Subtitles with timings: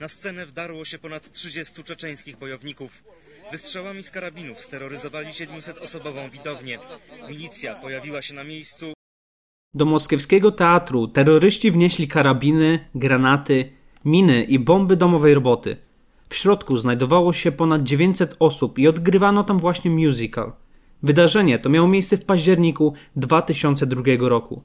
[0.00, 3.04] Na scenę wdarło się ponad 30 czeczeńskich bojowników.
[3.52, 6.78] Wystrzałami z karabinów steroryzowali 700-osobową widownię.
[7.28, 8.92] Milicja pojawiła się na miejscu.
[9.74, 13.72] Do moskiewskiego teatru terroryści wnieśli karabiny, granaty,
[14.04, 15.76] miny i bomby domowej roboty.
[16.28, 20.52] W środku znajdowało się ponad 900 osób i odgrywano tam właśnie musical.
[21.02, 24.62] Wydarzenie to miało miejsce w październiku 2002 roku.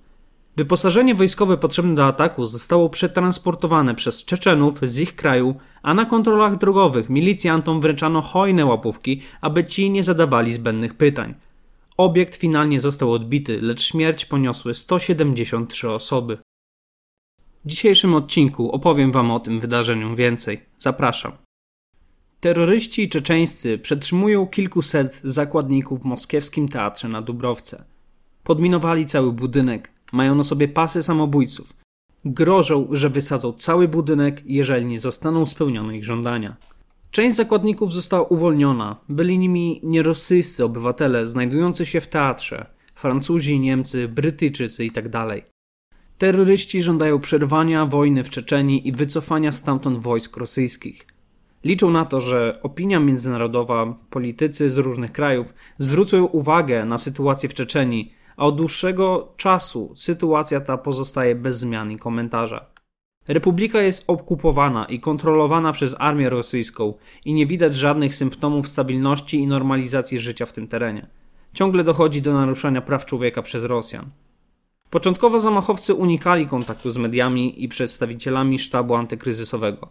[0.56, 6.58] Wyposażenie wojskowe potrzebne do ataku zostało przetransportowane przez Czeczenów z ich kraju, a na kontrolach
[6.58, 11.36] drogowych milicjantom wręczano hojne łapówki, aby ci nie zadawali zbędnych pytań.
[11.98, 16.38] Obiekt finalnie został odbity, lecz śmierć poniosły 173 osoby.
[17.66, 20.62] W dzisiejszym odcinku opowiem Wam o tym wydarzeniu więcej.
[20.78, 21.32] Zapraszam.
[22.40, 27.84] Terroryści czeczeńscy przetrzymują kilkuset zakładników w moskiewskim teatrze na Dubrowce.
[28.44, 31.74] Podminowali cały budynek, mają na sobie pasy samobójców.
[32.26, 36.56] Grożą, że wysadzą cały budynek, jeżeli nie zostaną spełnione ich żądania.
[37.12, 38.96] Część zakładników została uwolniona.
[39.10, 42.66] Byli nimi nierosyjscy obywatele znajdujący się w teatrze.
[42.96, 45.42] Francuzi, Niemcy, Brytyjczycy itd.
[46.18, 51.08] Terroryści żądają przerwania wojny w Czeczenii i wycofania stamtąd wojsk rosyjskich.
[51.64, 57.54] Liczą na to, że opinia międzynarodowa, politycy z różnych krajów zwrócą uwagę na sytuację w
[57.54, 62.66] Czeczenii, a od dłuższego czasu sytuacja ta pozostaje bez zmian i komentarza.
[63.28, 66.94] Republika jest okupowana i kontrolowana przez armię rosyjską
[67.26, 71.08] i nie widać żadnych symptomów stabilności i normalizacji życia w tym terenie.
[71.54, 74.10] Ciągle dochodzi do naruszania praw człowieka przez Rosjan.
[74.90, 79.90] Początkowo zamachowcy unikali kontaktu z mediami i przedstawicielami sztabu antykryzysowego.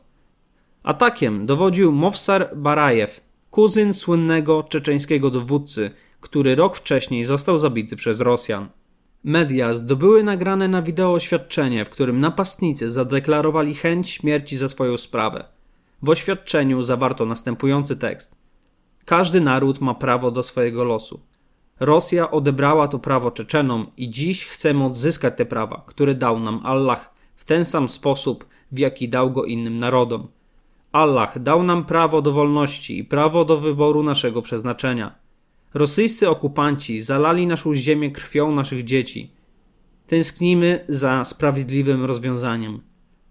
[0.82, 3.20] Atakiem dowodził Mowsar Barajew,
[3.50, 5.90] kuzyn słynnego czeczeńskiego dowódcy,
[6.22, 8.68] który rok wcześniej został zabity przez Rosjan.
[9.24, 15.44] Media zdobyły nagrane na wideo oświadczenie, w którym napastnicy zadeklarowali chęć śmierci za swoją sprawę.
[16.02, 18.34] W oświadczeniu zawarto następujący tekst:
[19.04, 21.20] Każdy naród ma prawo do swojego losu.
[21.80, 27.14] Rosja odebrała to prawo Czeczenom i dziś chcemy odzyskać te prawa, które dał nam Allah
[27.36, 30.28] w ten sam sposób, w jaki dał go innym narodom.
[30.92, 35.21] Allah dał nam prawo do wolności i prawo do wyboru naszego przeznaczenia.
[35.74, 39.30] Rosyjscy okupanci zalali naszą ziemię krwią naszych dzieci.
[40.06, 42.80] Tęsknimy za sprawiedliwym rozwiązaniem.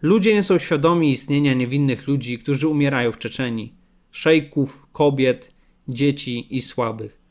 [0.02, 3.82] Ludzie nie są świadomi istnienia niewinnych ludzi, którzy umierają w Czeczenii
[4.12, 5.54] szejków, kobiet,
[5.88, 7.22] dzieci i słabych.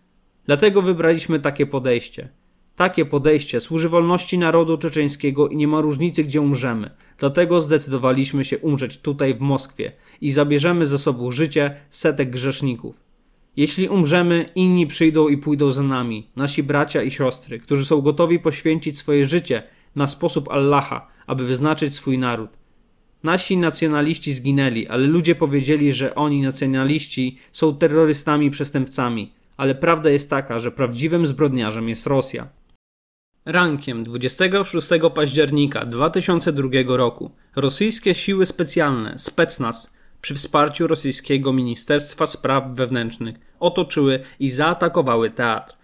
[0.44, 2.28] Dlatego wybraliśmy takie podejście.
[2.76, 6.90] Takie podejście służy wolności narodu czeczeńskiego i nie ma różnicy, gdzie umrzemy.
[7.18, 12.99] Dlatego zdecydowaliśmy się umrzeć tutaj w Moskwie i zabierzemy ze sobą życie setek grzeszników.
[13.56, 18.38] Jeśli umrzemy, inni przyjdą i pójdą za nami, nasi bracia i siostry, którzy są gotowi
[18.38, 19.62] poświęcić swoje życie
[19.96, 22.50] na sposób Allaha, aby wyznaczyć swój naród.
[23.22, 30.10] Nasi nacjonaliści zginęli, ale ludzie powiedzieli, że oni, nacjonaliści, są terrorystami i przestępcami, ale prawda
[30.10, 32.48] jest taka, że prawdziwym zbrodniarzem jest Rosja.
[33.44, 43.36] Rankiem 26 października 2002 roku rosyjskie siły specjalne, Specnaz, przy wsparciu rosyjskiego Ministerstwa Spraw Wewnętrznych
[43.60, 45.74] otoczyły i zaatakowały teatr.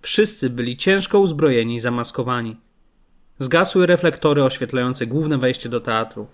[0.00, 2.56] Wszyscy byli ciężko uzbrojeni i zamaskowani.
[3.38, 6.26] Zgasły reflektory oświetlające główne wejście do teatru.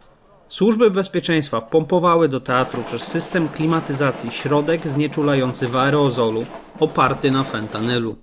[0.48, 6.46] Służby bezpieczeństwa wpompowały do teatru przez system klimatyzacji środek znieczulający w aerozolu
[6.80, 8.16] oparty na fentanylu.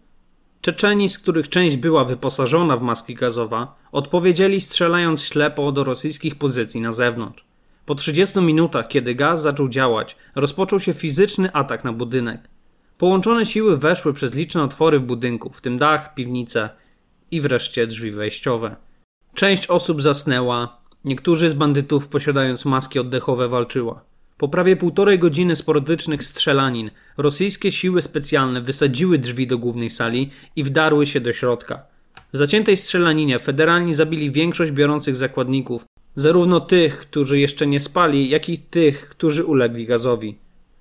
[0.62, 6.82] Czeczeni, z których część była wyposażona w maski gazowe, odpowiedzieli strzelając ślepo do rosyjskich pozycji
[6.82, 7.47] na zewnątrz.
[7.88, 12.50] Po 30 minutach, kiedy gaz zaczął działać, rozpoczął się fizyczny atak na budynek.
[12.98, 16.70] Połączone siły weszły przez liczne otwory w budynku, w tym dach, piwnice
[17.32, 18.76] i wreszcie drzwi wejściowe.
[19.34, 24.04] Część osób zasnęła, niektórzy z bandytów posiadając maski oddechowe walczyła.
[24.38, 30.64] Po prawie półtorej godziny sporadycznych strzelanin, rosyjskie siły specjalne wysadziły drzwi do głównej sali i
[30.64, 31.86] wdarły się do środka.
[32.34, 35.86] W zaciętej strzelaninie federalni zabili większość biorących zakładników,
[36.18, 40.38] zarówno tych, którzy jeszcze nie spali, jak i tych, którzy ulegli gazowi.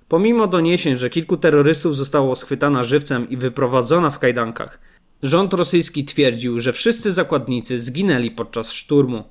[0.07, 4.79] Pomimo doniesień, że kilku terrorystów zostało schwytana żywcem i wyprowadzona w kajdankach,
[5.23, 9.23] rząd rosyjski twierdził, że wszyscy zakładnicy zginęli podczas szturmu.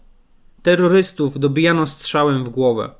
[0.63, 2.91] Terrorystów dobijano strzałem w głowę.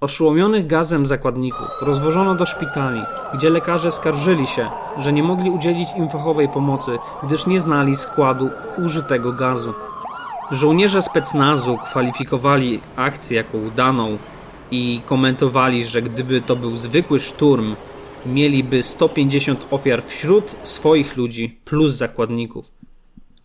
[0.00, 3.00] Oszołomionych gazem zakładników rozwożono do szpitali,
[3.34, 8.50] gdzie lekarze skarżyli się, że nie mogli udzielić im fachowej pomocy, gdyż nie znali składu
[8.84, 9.74] użytego gazu.
[10.50, 14.18] Żołnierze specnazu kwalifikowali akcję jako udaną
[14.70, 17.76] i komentowali, że gdyby to był zwykły szturm,
[18.26, 22.70] mieliby 150 ofiar wśród swoich ludzi plus zakładników.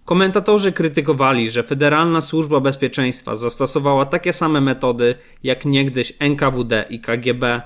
[0.05, 7.61] Komentatorzy krytykowali, że Federalna Służba Bezpieczeństwa zastosowała takie same metody jak niegdyś NKWD i KGB,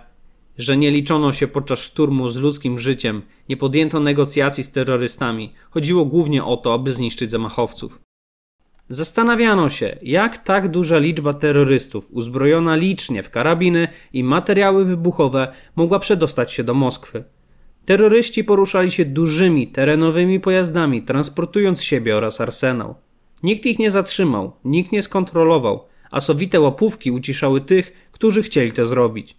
[0.58, 5.54] że nie liczono się podczas szturmu z ludzkim życiem, nie podjęto negocjacji z terrorystami.
[5.70, 8.09] Chodziło głównie o to, aby zniszczyć zamachowców.
[8.90, 16.00] Zastanawiano się, jak tak duża liczba terrorystów, uzbrojona licznie w karabiny i materiały wybuchowe, mogła
[16.00, 17.24] przedostać się do Moskwy.
[17.86, 22.96] Terroryści poruszali się dużymi, terenowymi pojazdami, transportując siebie oraz arsenał.
[23.44, 28.86] Nikt ich nie zatrzymał, nikt nie skontrolował, a sowite łapówki uciszały tych, którzy chcieli to
[28.86, 29.38] zrobić.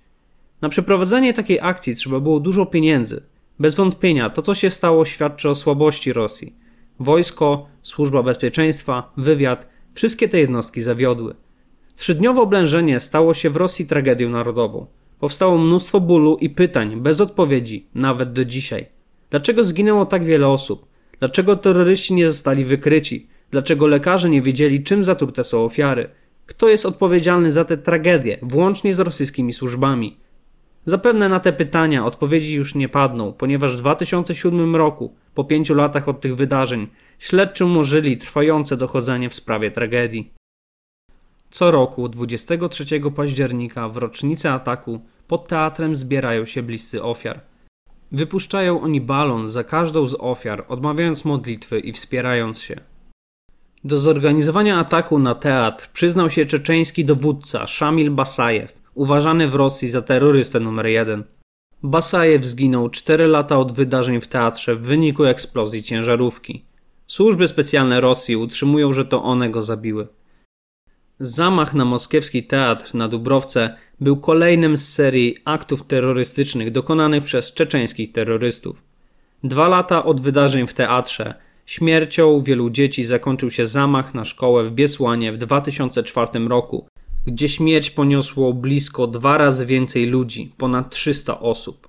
[0.60, 3.22] Na przeprowadzenie takiej akcji trzeba było dużo pieniędzy.
[3.58, 6.59] Bez wątpienia to, co się stało, świadczy o słabości Rosji.
[7.00, 11.34] Wojsko, służba bezpieczeństwa, wywiad wszystkie te jednostki zawiodły.
[11.96, 14.86] Trzydniowe oblężenie stało się w Rosji tragedią narodową.
[15.20, 18.86] Powstało mnóstwo bólu i pytań bez odpowiedzi, nawet do dzisiaj.
[19.30, 20.86] Dlaczego zginęło tak wiele osób?
[21.18, 23.28] Dlaczego terroryści nie zostali wykryci?
[23.50, 26.08] Dlaczego lekarze nie wiedzieli, czym zatrute są ofiary?
[26.46, 30.16] Kto jest odpowiedzialny za tę tragedię, włącznie z rosyjskimi służbami?
[30.84, 36.08] Zapewne na te pytania odpowiedzi już nie padną, ponieważ w 2007 roku, po pięciu latach
[36.08, 36.88] od tych wydarzeń,
[37.18, 40.32] śledczy umorzyli trwające dochodzenie w sprawie tragedii.
[41.50, 47.40] Co roku 23 października w rocznicę ataku pod teatrem zbierają się bliscy ofiar.
[48.12, 52.80] Wypuszczają oni balon za każdą z ofiar, odmawiając modlitwy i wspierając się.
[53.84, 60.02] Do zorganizowania ataku na teatr przyznał się czeczeński dowódca Szamil Basajew, uważany w Rosji za
[60.02, 61.24] terrorystę numer jeden.
[61.82, 66.64] Basajew zginął 4 lata od wydarzeń w teatrze w wyniku eksplozji ciężarówki.
[67.06, 70.08] Służby specjalne Rosji utrzymują, że to one go zabiły.
[71.18, 78.12] Zamach na moskiewski teatr na Dubrowce był kolejnym z serii aktów terrorystycznych dokonanych przez czeczeńskich
[78.12, 78.82] terrorystów.
[79.44, 81.34] Dwa lata od wydarzeń w teatrze
[81.66, 86.86] śmiercią wielu dzieci zakończył się zamach na szkołę w Biesłanie w 2004 roku,
[87.26, 91.88] gdzie śmierć poniosło blisko dwa razy więcej ludzi, ponad 300 osób.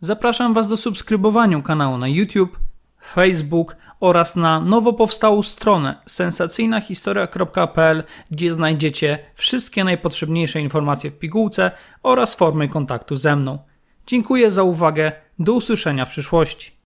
[0.00, 2.58] Zapraszam Was do subskrybowania kanału na YouTube,
[3.04, 11.70] Facebook oraz na nowo powstałą stronę sensacyjnahistoria.pl, gdzie znajdziecie wszystkie najpotrzebniejsze informacje w pigułce
[12.02, 13.58] oraz formy kontaktu ze mną.
[14.06, 16.72] Dziękuję za uwagę, do usłyszenia w przyszłości.